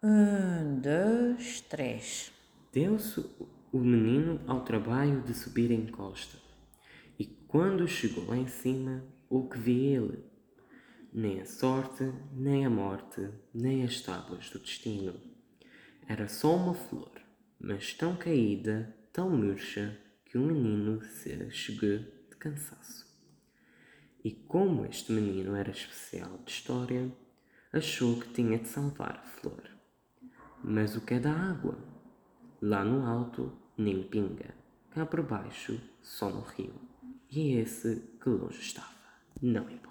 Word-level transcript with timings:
Um, 0.00 0.78
dois, 0.78 1.60
três. 1.62 2.30
Deu-se 2.72 3.18
o 3.72 3.78
menino 3.80 4.40
ao 4.46 4.60
trabalho 4.60 5.22
de 5.22 5.34
subir 5.34 5.72
a 5.72 5.74
encosta, 5.74 6.38
e 7.18 7.26
quando 7.26 7.88
chegou 7.88 8.24
lá 8.26 8.36
em 8.36 8.46
cima, 8.46 9.02
o 9.28 9.48
que 9.48 9.58
vê 9.58 9.94
ele? 9.96 10.24
Nem 11.12 11.40
a 11.40 11.44
sorte, 11.44 12.12
nem 12.32 12.64
a 12.64 12.70
morte, 12.70 13.28
nem 13.52 13.82
as 13.82 14.00
tábuas 14.00 14.48
do 14.50 14.60
destino. 14.60 15.20
Era 16.06 16.28
só 16.28 16.54
uma 16.54 16.74
flor, 16.74 17.20
mas 17.58 17.92
tão 17.92 18.14
caída, 18.14 18.94
tão 19.12 19.28
murcha, 19.28 19.98
que 20.26 20.38
o 20.38 20.42
menino 20.42 21.02
se 21.02 21.50
chegou 21.50 21.98
de 21.98 22.36
cansaço. 22.38 23.04
E 24.22 24.30
como 24.30 24.86
este 24.86 25.10
menino 25.10 25.56
era 25.56 25.72
especial 25.72 26.38
de 26.44 26.52
história, 26.52 27.12
achou 27.72 28.20
que 28.20 28.32
tinha 28.32 28.60
de 28.60 28.68
salvar 28.68 29.24
a 29.24 29.26
flor. 29.26 29.77
Mas 30.70 30.94
o 30.96 31.00
que 31.00 31.14
é 31.14 31.18
da 31.18 31.32
água? 31.32 31.78
Lá 32.60 32.84
no 32.84 33.06
alto 33.06 33.50
nem 33.78 34.02
pinga, 34.02 34.54
cá 34.90 35.06
por 35.06 35.22
baixo 35.22 35.80
só 36.02 36.28
no 36.28 36.42
rio. 36.42 36.74
E 37.30 37.52
esse 37.54 38.02
que 38.20 38.28
longe 38.28 38.60
estava, 38.60 38.92
não 39.40 39.62
importa. 39.62 39.87